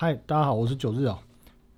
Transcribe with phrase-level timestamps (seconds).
[0.00, 1.18] 嗨，大家好，我是九日哦。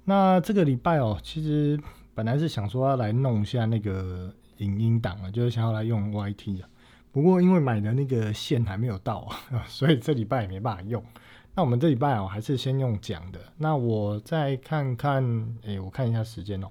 [0.05, 1.81] 那这个礼拜哦，其实
[2.15, 6.69] 本来是想说要来弄一下那个影音档啊，就是想要来用 YT 啊。
[7.13, 9.21] 不过因为买的那个线还没有到
[9.51, 11.03] 啊， 所以这礼拜也没办法用。
[11.55, 13.41] 那我们这礼拜哦，还是先用讲的。
[13.57, 16.69] 那我再看看，诶，我看一下时间哦，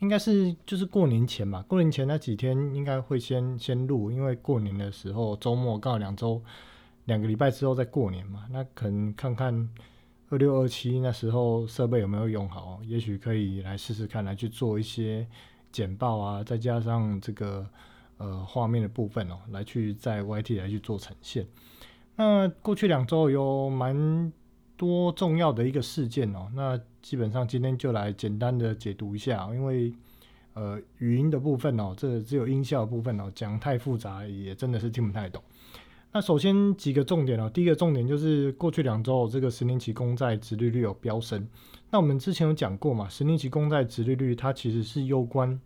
[0.00, 1.64] 应该是就是过年前吧。
[1.66, 6.42] 过年前那几天应该会先先录，因为过年的时候周末刚好两周，
[7.06, 8.44] 两个礼拜之后再过年嘛。
[8.50, 9.70] 那可能看看。
[10.32, 12.80] 二六二七那时候设备有没有用好？
[12.86, 15.26] 也许可以来试试看，来去做一些
[15.70, 17.66] 简报啊，再加上这个
[18.16, 21.46] 呃画面的部分哦，来去在 YT 来去做呈现。
[22.16, 24.32] 那过去两周有蛮
[24.74, 29.92] 多重要的一个事件哦，那基本上今天就来简单的解读一下，因为
[30.54, 35.42] 呃语音的部分哦，这只有音效部分哦，讲太复杂也真的是听不太懂。
[36.14, 41.48] 那首先几个重点哦，第一个重点就是过去两周这个十年期公债殖利率有飙升。
[41.90, 45.58] 那我们之前有讲过嘛，十年期公债殖利率它其实是攸关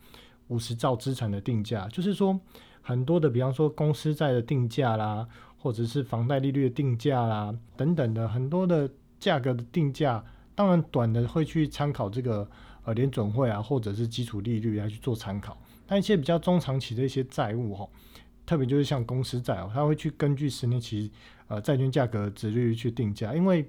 [0.47, 2.39] 五十兆资产的定价，就是说
[2.81, 5.27] 很多的，比方说公司债的定价啦，
[5.59, 10.25] 或者是房贷利率的定价啦等等的很多的价格的定价，
[10.55, 12.49] 当然短的会去参考这个
[12.85, 15.59] 呃联准会啊，或者是基础利率来去做参考，
[15.89, 17.89] 但一些比较中长期的一些债务哈。
[18.47, 21.11] 特别就是像公司债哦，它会去根据十年期
[21.49, 23.69] 呃债券价格值率去定价，因为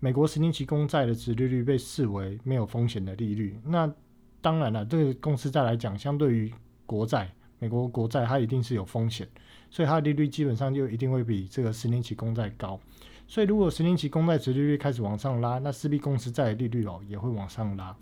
[0.00, 3.60] 美国十年期公债的值利率被视为没有风险的利率。
[3.66, 3.92] 那
[4.40, 6.50] 当然了，这个公司债来讲，相对于
[6.86, 9.28] 国债，美国国债它一定是有风险，
[9.70, 12.80] 所以它的利率基本上就一定会比这个十年期公债高。
[13.26, 17.94] 所以如果十年期公债值利率开始往上拉，那势必公司债的利率哦也会往上拉。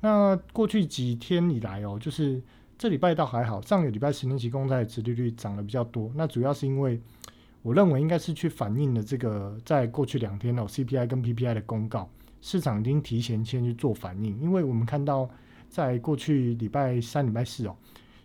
[0.00, 2.42] 那过去几天以来哦，就是。
[2.82, 7.00] 这礼拜倒还好，上个礼拜十年期公债殖利率涨得比较多，那主要是因为
[7.62, 15.30] 我认为应该是去反映了这个在过去两天哦 CPI 跟 PPI 的公告，市场已经提前先去做反应，因为我们看到
[15.68, 17.76] 在过去礼拜三、礼拜四哦，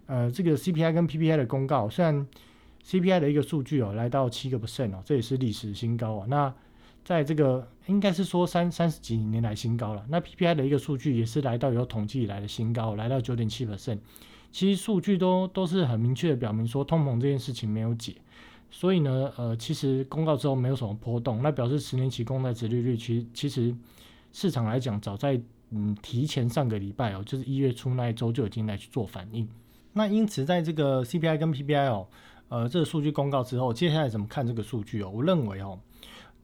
[0.08, 2.26] 呃，这个 CPI 跟 PPI 的公告，虽然
[2.83, 6.52] CPI 的一个数据哦来到七个 percent 哦，这也是历史新高啊，那
[7.05, 13.99] 在这个应该是说三三十几年来新高了，那 PPI 的一个数据也是来到有统计以来的新高，来到九点七 percent。
[14.52, 18.15] 其实数据都都是很明确的表明说通膨这件事情没有解，
[18.71, 23.75] 所以呢，呃，其实公告之后没有什么波动，那表示十年期公债殖利率其实其实
[24.33, 25.39] 市场来讲，早在
[25.71, 29.47] 嗯提前上个礼拜哦，就是一月初那一周就已经来去做反应。
[29.93, 32.07] 那因此在这个 CPI 跟 PPI 哦，
[32.49, 35.09] 呃，这个数据公告之后，接下来怎么看这个数据哦？
[35.13, 35.80] 我认为哦。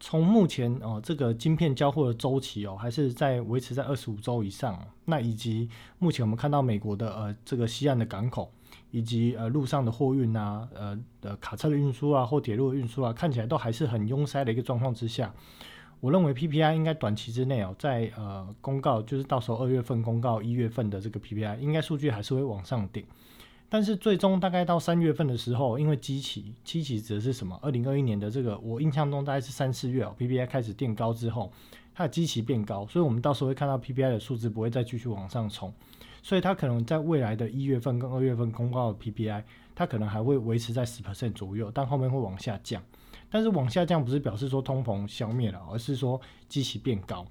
[0.06, 4.78] 从目前哦，这个晶片交货的周期哦，还是在维持在二十五周以上。
[5.06, 8.52] 那以及目前我们看到美国的呃这个西岸的港口，
[8.92, 15.34] 以及呃路上的货运啊，呃的卡车的运输啊，或铁路的运输啊，看起来都还是很拥塞的一个状况之下，
[16.02, 23.06] 我认为 PPI 应该短期之内哦，在呃公告就是到时候二月份公告一月份的这个 PPI，应该数据还是会往上顶。
[23.74, 27.58] 但是最终大概到三月份的时候，因为基期，基期指的是什么？
[27.60, 31.52] 二零二一年的这个，我印象中大概是三四月哦，PPI 开始垫高之后，
[31.96, 35.74] 它的基期变高，所以我们到时候会看到 PPI 的数字不会再继续往上冲，
[36.22, 42.80] 所以它可能在未来的一月份跟二月份公告的 PPI，它可能还会维持在十 percent 左右，但后面会往下降。
[43.32, 47.26] 但是往下降不是表示说通膨消灭了，而是说基期变高。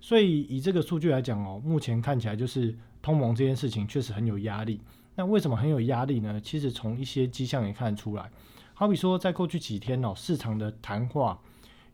[0.00, 2.72] 所以以这个数据来讲哦，目前看起来就是
[3.02, 4.80] 通膨这件事情确实很有压力。
[5.18, 6.40] 那为什么很有压力呢？
[6.40, 8.30] 其实从一些迹象也看得出来，
[8.72, 11.36] 好比说在过去几天哦，市场的谈话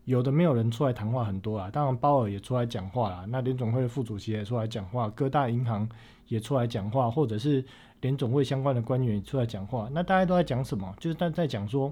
[0.03, 5.89] 有的没有人出来谈话很多啊，当然鲍尔也出来讲话了，那联总会的副主席也出来讲话，各大银行
[6.27, 7.65] 也出来讲话，或者是
[8.01, 10.95] 联总会相关的官员也出来讲话，那大家都在讲什么？
[10.99, 11.91] 就是在在讲说，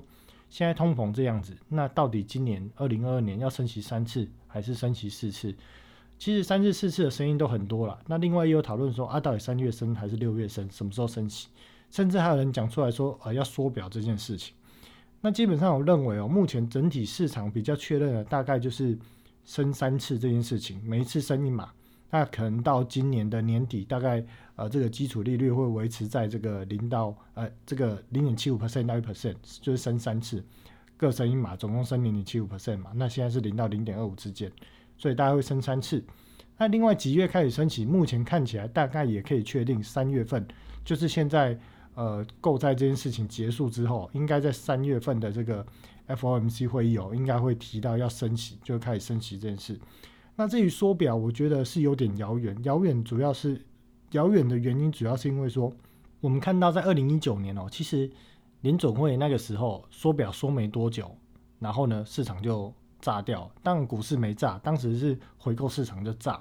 [0.51, 5.55] 现在通膨这样子，那到底今年二零二二年要升息三次还是升息四次？
[6.19, 11.47] 其实三次四次的声音都很多了，那另外也有讨论说啊，到底三月升还是六月升，什么时候升息？
[11.91, 14.55] 甚至还有人讲出来说啊，要缩表这件事情。
[15.21, 18.97] 那基本上我认为哦，目前整体市场比较确认的大概就是
[19.45, 21.71] 升三次这件事情，每一次升一码。
[22.09, 24.23] 那可能到今年的年底，大概
[24.55, 30.43] 呃这个基础利率会维持在这个零到呃这个零点七五 percent 到一 percent，就是升三次，
[30.95, 32.91] 各升一码，总共升零点七五 percent 嘛。
[32.93, 34.51] 那现在是零到零点二五之间。
[34.97, 36.03] 所以大概会升三次，
[36.57, 37.83] 那另外几月开始升起？
[37.83, 40.47] 目前看起来大概也可以确定，三月份
[40.85, 41.59] 就是现在
[41.95, 45.65] 呃购债这件事情结束之后，应该在三月份的这个
[46.07, 49.77] FOMC 会议哦，应该会提到要升息，就开始升息这件事。
[50.35, 53.59] 那至于缩表，我觉得是有点遥远，遥远主要是
[54.11, 55.73] 遥远的原因，主要是因为说
[56.21, 58.09] 我们看到在二零一九年哦，其实
[58.61, 61.17] 联总会那个时候缩表缩没多久，
[61.59, 62.73] 然后呢市场就。
[63.03, 66.39] 炸掉，但股市没炸，当时是回购市场就炸。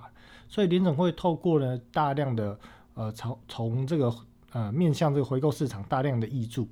[0.49, 2.57] 所以联总会透过呢大量的
[2.95, 4.15] 呃从从这个
[4.53, 6.69] 呃面向这个回购市场大量的挹注，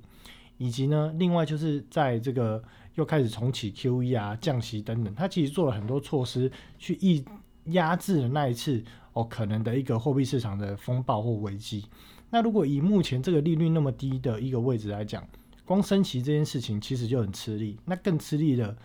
[0.57, 2.63] 以及呢另外就是在这个
[2.95, 6.49] 又开始重启 QE 啊降息等等，它其实做了很多措施
[6.79, 7.25] 去抑
[7.65, 11.85] 压制了那一次哦可能的一个货币市场的风暴或危机。
[12.29, 15.27] 那如果以目前这个利率那么低的一个位置来讲，
[15.65, 17.77] 光升息这件事情其实就很吃力。
[17.85, 18.77] 那更吃力的，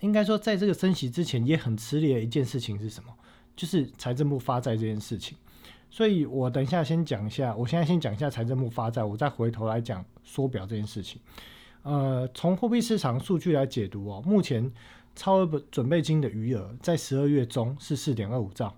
[0.00, 3.10] 应该说在这个升息之前也很吃力的一件事情是什么？
[3.56, 5.38] 就是财政部发债这件事情，
[5.88, 11.20] 所以我等一下先讲一下，我现在先讲一下财政部发债，我再回头来讲缩表这件事情。
[11.82, 14.68] 呃，从货币市场数据来解读哦，目前
[15.14, 18.74] 超额准备金的余额在十二月中是四点二五兆，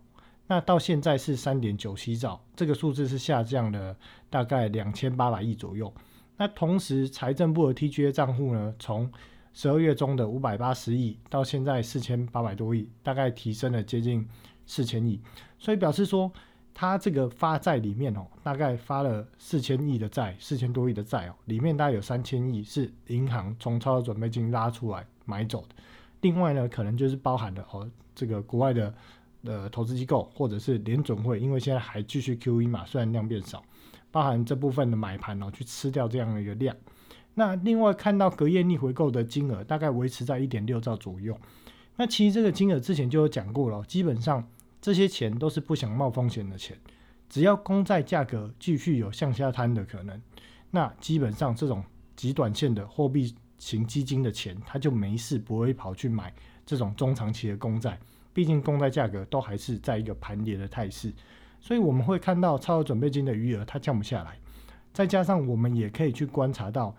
[0.46, 3.96] 那到现在是三点九七兆，这个数字是下降了
[4.28, 5.90] 大概两千八百亿左右。
[6.36, 9.10] 那同时财政部的 TGA 账户呢，从
[9.56, 14.28] 十二月中的五百八十亿到现在四千八百多亿，大概提升了接近。
[14.68, 15.20] 四千亿，
[15.60, 16.28] 所以表示说，
[16.74, 25.76] 它这个发债里面哦，大概发了四千亿的债，四千多亿的债哦，里面大概有三千亿是银行从超额准备金拉出来买走的，
[26.22, 28.92] 另外呢，可能就是包含了哦，这个国外的
[29.44, 33.62] 呃投资机构或者是联准会，因为现在还继续 QE 嘛，虽然量变少，
[34.10, 36.76] 包含这部分的买盘哦，去吃掉这样的一个量。
[37.36, 41.38] 那另外看到隔夜逆回购的金额大概维持在一点六兆左右，
[41.96, 44.46] 那其实这个金额之前就有讲过了，基本上。
[44.78, 46.78] 这些钱都是不想冒风险的钱，
[47.28, 50.20] 只要公债价格继续有向下摊的可能，
[50.70, 51.82] 那基本上这种
[52.14, 56.32] 极短线的货币型基金的钱，他就没事不会跑去买
[56.64, 57.98] 这种中长期的公债，
[58.32, 61.12] 毕竟公债价格都还是在一个盘跌的态势，
[61.60, 64.38] 所以我们会看到超额准备金的余额它降不下来，
[64.92, 66.94] 再加上我们也可以去观察到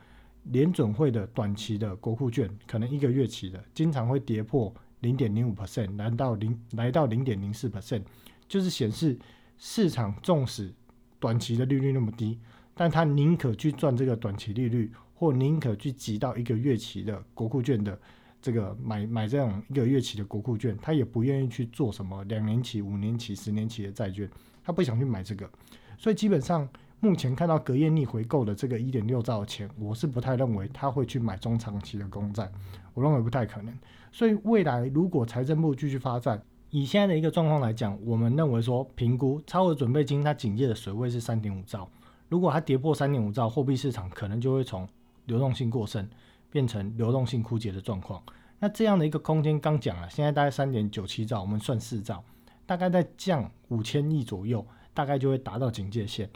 [0.52, 4.74] 联准会的短期的国库券，可能一个月期的经常会跌破。
[5.02, 8.02] 零点零五 percent 来到零来到零点零四 percent，
[8.48, 9.16] 就是显示
[9.60, 10.74] 市场纵使
[11.20, 12.40] 短期的利率那么低，
[12.74, 17.98] 但他宁可去赚这个短期利率，或宁可去挤到一个月期的国库券的
[18.42, 24.28] 这个买买这种一个月期的国库券，他也不愿意去做什么两年期、五年期、十年期的债券，
[24.64, 25.48] 他不想去买这个，
[25.96, 26.68] 所以基本上。
[27.00, 32.52] 目前看到隔夜逆回购的这个一点六兆的钱，我是不太认为他会去买中长期的公债，
[32.96, 33.78] 我认为不太可能。
[34.12, 36.42] 所以未来如果财政部继续发债，
[36.72, 41.88] 以现在的一个状况来讲，我们认为说评估超额准备金它警戒的水位是三点五兆，
[42.30, 44.88] 如果它跌破三点五兆，货币市场可能就会从
[45.26, 46.10] 流动性过剩
[46.50, 48.22] 变成流动性枯竭的状况。
[48.60, 52.24] 那这样的一个空间刚讲了，现在大概三点九七兆，我们算四兆，
[52.66, 54.66] 大概在降五千亿左右，
[54.96, 56.28] 大概就会达到警戒线。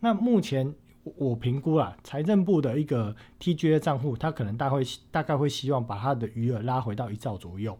[0.00, 0.74] 那目前
[1.16, 7.78] 我评估啦，财政部的一个 TGA 账户，它可能大会大概会希望把它的余额拉回到一兆左右。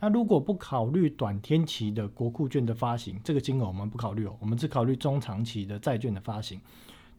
[0.00, 6.58] 那如果不考虑短天期的国库券的发行，这个金额我们不考虑哦，我们只考虑中长期的债券的发行，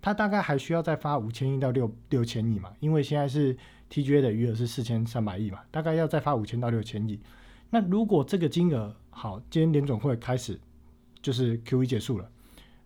[0.02, 3.56] 它大概还需要再发五千亿到六六千亿嘛，因为现在是
[3.92, 7.20] TGA 的余额是四千三百亿嘛，大概要再发五千到六千亿。
[7.70, 10.60] 那如果这个金额好，今天联总会开始
[11.22, 12.28] 就是 QE 结束了。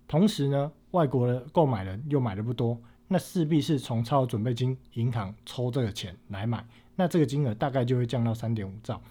[0.07, 6.63] 同时呢，外国的购买人又买的不多，那势必是从超额准备金银行抽这个钱来买，
[6.95, 9.01] 那这个金额大概就会降到三点五兆。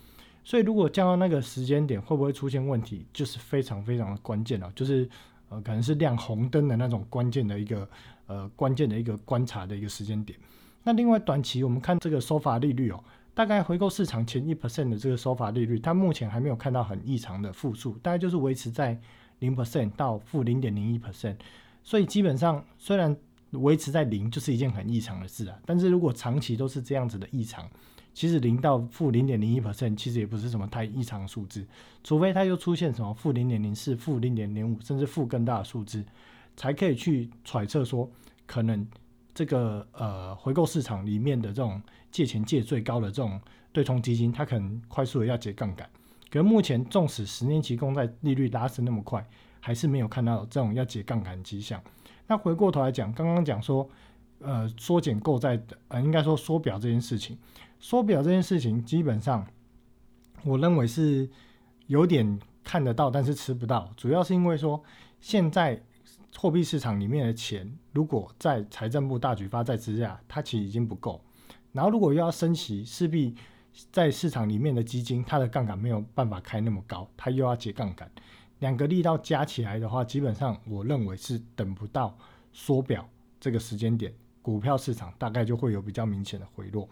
[0.44, 5.08] 所以如果降到那个时间点，会不会出现问题，就是非常非常的关键了，就是
[5.48, 7.88] 呃可能是亮红灯的那种关键的一个
[8.26, 10.38] 呃关键的一个观察的一个时间点。
[10.84, 13.02] 那另外短期我们看这个收发利率哦，
[13.34, 19.00] 大概回购市场前一 percent 的这个收发利率，它目前还没有看到很异常的负数，大概就是维持在。
[19.40, 21.36] 零 percent 到负零点零一 percent，
[21.82, 23.16] 所以基本上虽然
[23.50, 27.68] 维持在零就是一件很异常的事啊，但是如果长期都是这样子的异常，
[28.12, 31.66] 其实零到负零点零一 percent 其实也不是什么太异常的数字，
[32.02, 36.04] 除非它又出现什么负零点零四、负零点零五，甚至负更大的数字，
[36.56, 38.10] 才可以去揣测说
[38.46, 38.86] 可能
[39.34, 43.40] 这个呃回购市场里面的这种借钱借最高的这种
[43.72, 45.88] 对冲基金，它可能快速的要解杠杆。
[46.34, 49.24] 可目前，纵使十年期公债利率拉升那么快，
[49.60, 51.80] 还是没有看到这种要解杠杆迹象。
[52.26, 53.88] 那回过头来讲，刚刚讲说，
[54.40, 57.38] 呃，缩减购债的，呃，应该说缩表这件事情，
[57.78, 59.46] 缩表这件事情，基本上
[60.42, 61.30] 我认为是
[61.86, 63.92] 有点看得到，但是吃不到。
[63.96, 64.82] 主要是因为说，
[65.20, 65.80] 现在
[66.36, 71.22] 货币市场里面的钱，如果在财政部大举发债之下，它其实已经不够。
[71.70, 73.36] 然后如果又要升息，势必
[73.90, 78.10] 在市场里面的基金，它的杠杆没有办法开那么高，它又要解杠杆，
[78.60, 82.16] 两个力道加起来的话，基本上我认为是等不到
[82.52, 83.08] 缩表
[83.40, 86.88] 这个时间点，股票市场大概就会有比较明显的回落。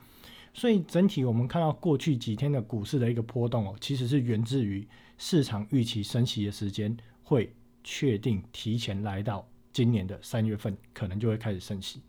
[0.54, 4.86] 所以整体我们看到过去几天的股市的一个波动哦，其实是源自于
[5.16, 12.02] 市场预期升息的时间会确定提前来到今年的三月份，可能就会开始升息。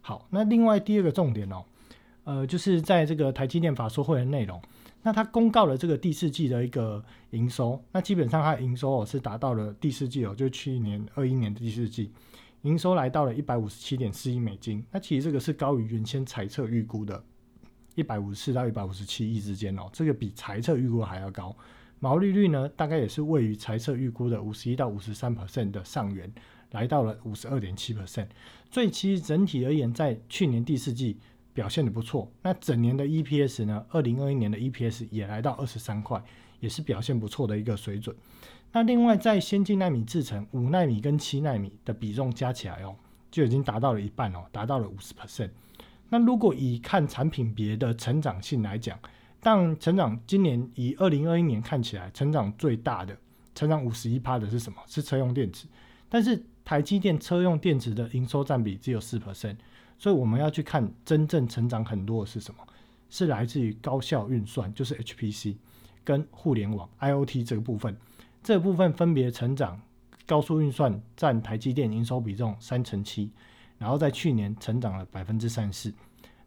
[0.00, 1.62] 好，那另外第二个重点哦，
[2.24, 4.60] 呃，就是在这个台积电法说会的内容，
[5.02, 12.12] 那它公告了这个第四季的一个营收，那基本上它营收哦是达到了第四季哦，就去年二一年的第四季。
[12.62, 17.24] 营收来到了一百五十七点四亿美金，那其实这个是高于原先猜测预估的，
[17.94, 21.56] 一百五十四到一百五十七亿之间哦，这个比猜测预估还要高。
[22.00, 26.30] 毛利率呢，大概也是位于猜测预估的五十一到五十三 percent 的上缘，
[26.72, 28.26] 来到了五十二点七 percent。
[28.70, 31.16] 所以其实整体而言，在去年第四季
[31.60, 32.26] 表现的不错。
[32.40, 36.18] 那整年的 EPS 呢，二零二一年的 EPS 也来到二十三块，
[36.58, 38.16] 也是表现不错的一个水准。
[38.72, 42.96] 那另外，在先进纳米制程，五纳米跟七纳米的比重加起来哦，
[43.30, 45.50] 就已经达到了一半哦，达到了五十 percent。
[46.08, 48.98] 那如果以看产品别的成长性来讲，
[49.38, 53.14] 但成长今年以二零二一年看起来，成长最大的，
[53.54, 54.78] 成长五十一趴的是什么？
[54.86, 55.66] 是车用电池。
[56.08, 59.56] 但是台积电车用电池的营收占比只有四 percent，
[60.00, 62.66] 所以我们要去看真正成长很多的是什么？
[63.10, 65.56] 是来自于高效运算，就是 HPC
[66.02, 67.94] 跟互联网 IOT 这个部分。
[68.42, 69.78] 这部分分别成长，
[70.24, 73.30] 高速运算占台积电营收比重三成七，
[73.76, 75.94] 然后在去年成长了百分之三十四。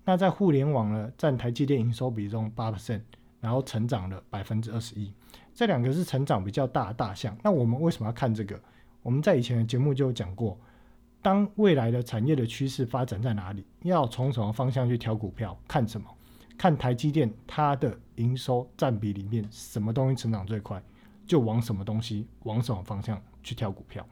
[0.03, 3.01] 那在互联网呢，占台积电营收比重八 percent，
[3.39, 5.13] 然后成长了百分之二十一。
[5.53, 7.37] 这两个是成长比较大的大项。
[7.43, 8.59] 那我们为什么要看这个？
[9.03, 10.57] 我们在以前的节目就有讲过，
[11.23, 15.57] 当未来的产业的趋势发展在哪里，要从什么方向去挑股票？
[15.67, 16.07] 看什么？
[16.57, 20.83] 看台积电它的营收占比里面什么东西成长最快？
[21.25, 24.05] 就往什么东西，往什么方向去挑股票。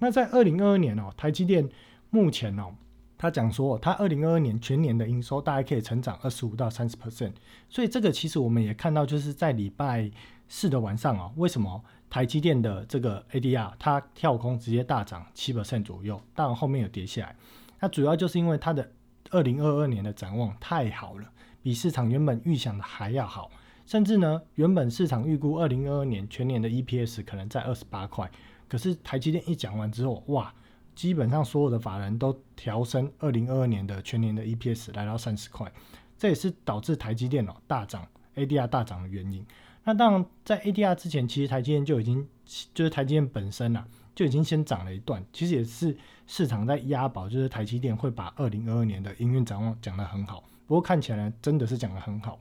[0.00, 1.66] 那在二零二二年哦，台积电
[2.10, 2.74] 目前哦，
[3.16, 7.32] 他讲说，他二零二二年全年的营收大概可以成长二十五到三十 percent。
[7.68, 10.10] 所以这个其实我们也看到，就是在礼拜
[10.48, 11.82] 四的晚上哦，为什么
[12.12, 17.34] 台积电的这个 ADR 它跳空直接大涨七 percent 左右，但后面有跌下来。
[17.80, 18.86] 那主要就是因为它的
[19.30, 21.26] 二零二二年的展望太好了，
[21.62, 23.50] 比市场原本预想的还要好。
[23.86, 28.30] 甚至呢，原本市场预估二零二二年全年的 EPS 可能在二十八块，
[28.68, 30.52] 可是台积电一讲完之后，哇，
[30.94, 35.72] 基本上所有的法人都调升二零二二年的全年的 EPS 来到三十块，
[36.18, 39.42] 这也是导致台积电哦大涨 ADR 大涨的原因。
[39.84, 42.26] 那当然，在 ADR 之前，其实台积电就已经
[42.72, 45.96] 就是台积电本身啊就已经先涨了一段，其实也是
[46.26, 50.44] 市场在押宝，就是台积电会把二零二二年的营运展望讲得很好。
[50.66, 52.38] 不过看起来真的是讲得很好。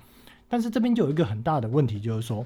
[0.48, 2.46] 但是这边就有一个很大的问题，就是说，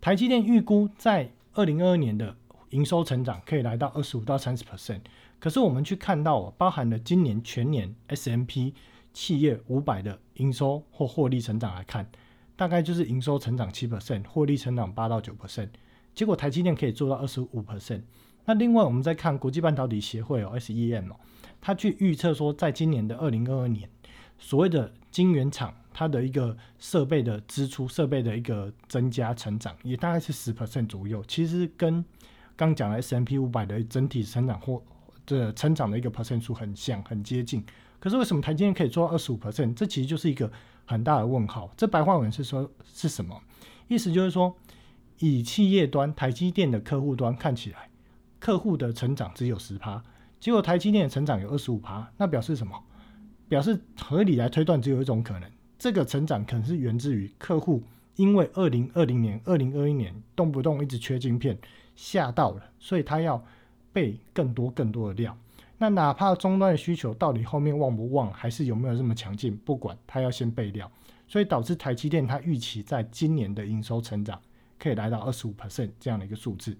[0.00, 2.34] 台积电预估在二零二二年的
[2.70, 5.00] 营收成长可以来到二十五到三十 percent，
[5.38, 8.74] 可是我们去看到，哦包含了今年全年 S M P
[9.14, 12.10] 企业五百的营收或获利成长来看，
[12.58, 15.68] 大概就是营收成长七 percent，获利成长八到九 percent，
[16.12, 18.02] 结果台积电可以做到二十五 percent。
[18.46, 21.16] 那另外我们再看国际半导体协会哦 S E M 哦，
[21.60, 23.88] 它去预测说，在今年的二零二二年，
[24.38, 25.72] 所谓的晶圆厂。
[25.90, 31.20] 它的一个设备的支出、设备的一个增加成长，也大概是十 percent 左右。
[31.26, 32.04] 其实跟
[32.54, 34.80] 刚讲的 S M P 五百的整体成长或
[35.26, 37.64] 这成长的一个 percent 数很像、很接近。
[37.98, 39.74] 可是为什么台积电可以做到二十五 percent？
[39.74, 40.48] 这其实就是一个
[40.88, 41.70] 很大的问号。
[41.76, 43.38] 这白话文是说是什么？
[43.86, 44.56] 意思就是说，
[45.18, 47.90] 以企业端台积电的客户端看起来，
[48.40, 50.02] 客户的成长只有十趴，
[50.40, 52.82] 结果台积电的成长有二十五趴，那表示什么？
[53.48, 55.50] 表示合理来推断，只有一种可能。
[55.78, 57.82] 这个成长可能是源自于客户
[58.16, 61.56] 因为二零二零年、二零二一年动不动一直缺晶片，
[61.94, 63.42] 吓到了，所以他要
[63.92, 65.38] 备更多更多的料。
[65.78, 70.90] 那哪怕终端的需求到底后面旺不旺，还是有没有这么强劲，不管它要先备料，
[71.28, 74.40] 所以导致台积电它预期在今年的营收成长
[74.78, 76.76] 可以来到二十五 percent 这样的一个数字。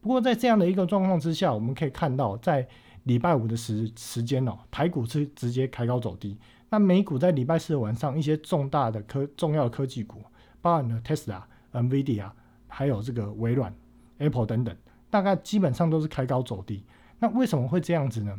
[0.00, 2.66] 不过在这样的一个状况之下，我们可以看到在
[3.04, 6.36] 礼拜五的时时间哦，台股是直接开高走低。
[6.70, 10.22] 那美股在礼拜四的晚上，一些重大的科重要的科技股，
[10.60, 12.28] 包含了 Tesla、NVIDIA，
[12.66, 13.72] 还有这个微软、
[14.18, 14.76] Apple 等等，
[15.08, 16.82] 大概基本上都是开高走低。
[17.24, 18.38] 那为什么会这样子呢？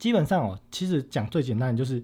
[0.00, 2.02] 基本上哦，其实讲最简单的就是，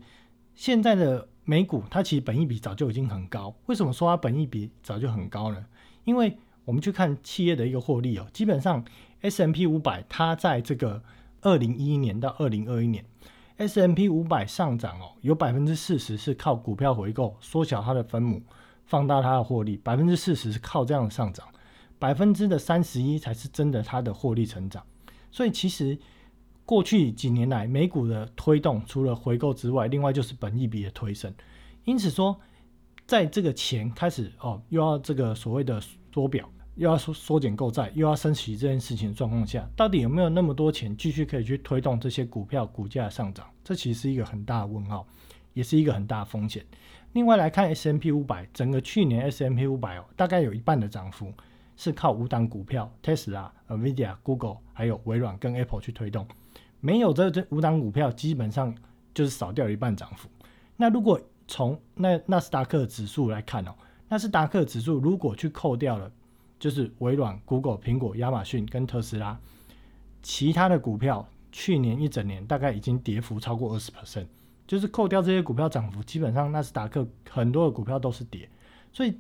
[0.55, 3.53] 现在的美股它其实本益比早就已经很高。
[3.67, 5.67] 为什么说它本益比早就很高呢？
[6.05, 8.85] 因为我们去看企业的一个获利哦，基本上
[9.23, 11.03] S M P 五百它在这个
[11.41, 13.05] 二零一一年到二零二一年。
[13.57, 18.41] S M P 五百上涨哦，有百分之四十是靠股票回购缩小它的分母，
[18.87, 21.49] 放大它的获利，百分之四十是靠这样上涨，
[21.99, 24.85] 百分之的三十一才是真的它的获利成长。
[25.33, 25.99] 所以其实
[26.65, 31.35] 过去几年来美股的推动，除了回购之外，另外就是本益比的推升。
[31.85, 32.39] 因此说，
[33.07, 43.47] 在这个钱开始哦，又要这个所谓的缩表，又要缩缩减购债，又要升息这件事情的状况下，到底有没有那么多钱继续可以去推动这些股票股价上涨？
[43.65, 45.07] 这其实是一个很大的问号，
[45.55, 46.65] 也是一个很大的风险。
[47.15, 51.33] 另外来看 S M P 五百，整个去年 S M P 五百哦，大概有一半的涨幅
[51.77, 56.27] 是靠五档股票，Tesla、Nvidia、Google 还有微软跟 Apple 去推动，
[56.81, 58.75] 没有这这五档股票，基本上
[59.15, 60.29] 就是少掉一半涨幅。
[60.77, 63.75] 那如果从那纳斯达克指数来看哦，
[64.09, 66.11] 纳斯达克指数如果去扣掉了，
[66.59, 69.39] 就是微软、Google、苹果、亚马逊跟特斯拉，
[70.23, 74.27] 其他的股票去年一整年大概已经跌幅超过二十 percent。
[74.65, 78.49] 就是扣掉这些股票涨幅，基本上纳斯达克很多的股票都是跌，
[78.91, 79.15] 所以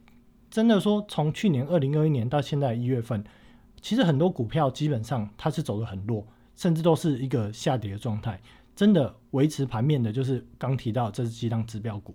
[0.52, 3.24] 真的说，从去年二零二一年到现在一月份，
[3.80, 8.38] 其实很多股票基本上它是走的很弱，甚至都是一个下跌的状态。
[8.76, 12.14] 真的维持盘面的，就是刚提到这几档指标股。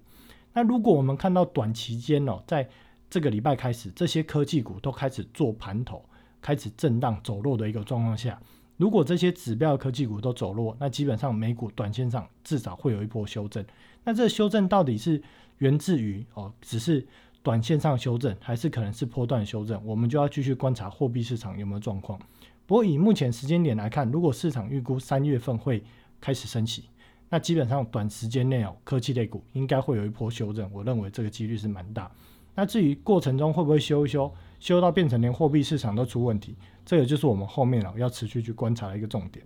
[0.54, 2.70] 那如果我们看到短期间哦，在
[3.10, 6.06] 这个礼拜开始，这些科技股都开始做盘头，
[6.40, 8.40] 开始震荡走弱的一个状况下。
[8.76, 13.66] 如果这些指标科技股都走弱，那基本上美股短线上至少会有一波修正。
[14.04, 15.20] 那这修正到底是
[15.58, 17.08] 源自于哦，只是
[17.48, 19.82] 短线上修正，还是可能是波段修正？
[19.86, 22.20] 我们就要继续观察货币市场有没有状况。
[22.66, 25.82] 不过以目前时间点来看，如果市场预估三月份会
[26.20, 26.90] 开始升息，
[27.30, 30.70] 那基本上短时间内哦，科技类股应该会有一波修正。
[30.74, 32.12] 我认为这个几率是蛮大。
[32.54, 34.30] 那至于过程中会不会修一修？
[34.60, 36.54] 修到变成连货币市场都出问题，
[36.86, 39.46] 这个就是我们后面啊要持续去观察的一个重点。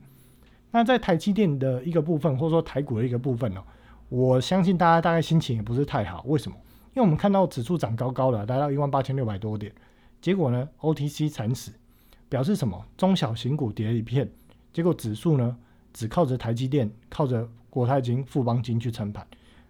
[0.72, 3.63] 那在台积电的一个部分，或者说台股的一个部分呢，
[4.10, 6.24] 我相信大家大概心情也不是太好。
[6.25, 6.58] 为什么？
[6.94, 9.72] 因为我们看到指数涨高高的，达到一万八千六百多点，
[10.22, 11.72] 结果呢，OTC 惨死，
[12.28, 12.86] 表示什么？
[12.98, 14.30] 中小型股跌一片，
[14.74, 15.58] 结果指数呢
[15.94, 19.26] 只靠着台积电、靠着国泰金、富邦金去撑盘。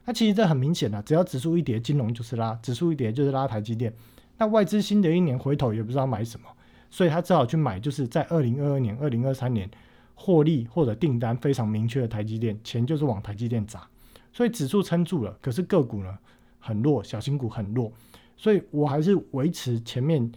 [0.06, 3.94] 那其实这很明显啊，只要指数一跌，金融就是拉；指数一跌就是拉台积电。
[4.40, 6.48] 那外资新的一年回头也不知道买什么，
[6.90, 9.70] 所以他只好去买，就是在二零二二年、二零二三年
[10.16, 13.88] 获利或者订单非常明确的台积电，钱就是往台积电砸，
[14.34, 16.18] 所以指数撑住了，可是个股呢
[16.62, 17.92] 很弱，小新股很弱，
[18.38, 20.32] 所以我还是维持前面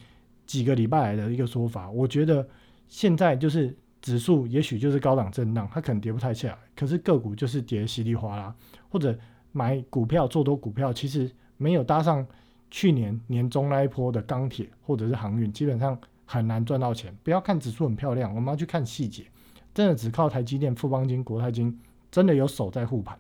[0.45, 2.45] 几个礼拜来的一个说法，我觉得
[2.89, 8.53] 现在就是指数也许就是高档震荡，它可能跌不太下来，可是个股就是跌稀里哗啦，
[8.89, 9.17] 或者
[9.53, 12.27] 买股票做多股票，其实没有搭上。
[12.71, 17.17] 去年年中那一波的钢铁或者是航运，基本上很难赚到钱。
[17.23, 19.25] 不要看指数很漂亮，我们要去看细节。
[19.73, 21.79] 真的只靠台积电、富邦金、国泰金，
[22.11, 23.17] 真的有手在护盘，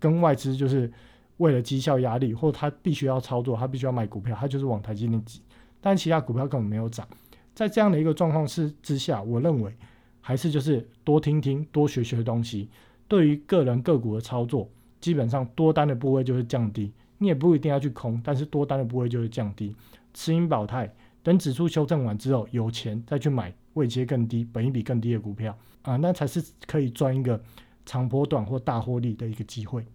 [0.00, 0.92] 跟外资就是
[1.38, 5.40] 为了绩效压力，或他必须要操作，他必须要买股票，他就是往台积电挤。
[5.80, 7.06] 但其他股票根本没有涨。
[7.54, 9.74] 在这样的一个状况是之下，我认为
[10.20, 12.68] 还是就是多听听、多学学东西。
[13.08, 14.68] 对于个人个股的操作，
[15.00, 16.92] 基本上多单的部位就是降低。
[17.18, 19.74] 你也不一定要去空，但是多单的部位就会降低，
[20.12, 27.40] 持盈保泰，等指数修正完之后，有钱再去买位阶更低、本益比更低的股票啊，那才是可以赚一个
[27.86, 29.86] 长波段或大获利的一个机会。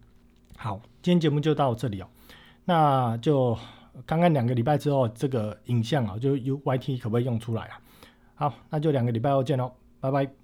[0.63, 2.08] 好，今天节目就到这里哦，
[2.65, 3.58] 那就
[4.06, 7.82] 刚刚两个礼拜之后，这个影像啊，就 U Y T 可不可以用出来啊？
[8.36, 10.41] 好，那就两个礼拜后见喽，拜拜。